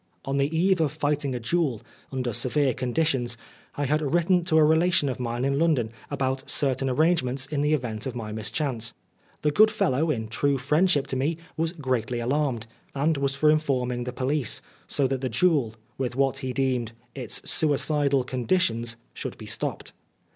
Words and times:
On 0.25 0.37
the 0.37 0.47
eve 0.57 0.81
of 0.81 0.91
fighting 0.91 1.35
a 1.35 1.39
duel, 1.39 1.83
under 2.11 2.33
severe 2.33 2.73
conditions, 2.73 3.37
I 3.75 3.85
had 3.85 4.01
written 4.01 4.43
to 4.45 4.57
a 4.57 4.63
relation 4.63 5.09
of 5.09 5.19
mine 5.19 5.45
in 5.45 5.59
London 5.59 5.91
about 6.09 6.49
certain 6.49 6.89
arrangements 6.89 7.45
in 7.45 7.61
the 7.61 7.75
event 7.75 8.07
of 8.07 8.15
my 8.15 8.31
mischance. 8.31 8.95
The 9.43 9.51
good 9.51 9.69
fellow, 9.69 10.09
in 10.09 10.27
true 10.27 10.57
friendship 10.57 11.05
to 11.05 11.15
me, 11.15 11.37
was 11.55 11.71
greatly 11.73 12.19
alarmed, 12.19 12.65
and 12.95 13.15
was 13.15 13.35
for 13.35 13.51
informing 13.51 14.05
the 14.05 14.11
police, 14.11 14.57
in 14.57 14.63
Oscar 14.65 14.71
Wilde 14.85 14.89
so 14.91 15.07
that 15.09 15.21
the 15.21 15.29
duel, 15.29 15.75
with 15.99 16.15
what 16.15 16.39
he 16.39 16.51
deemed" 16.51 16.93
its 17.23 17.47
suicidal 17.47 18.23
conditions," 18.23 18.97
should 19.13 19.37
be 19.37 19.45
stopped. 19.45 19.93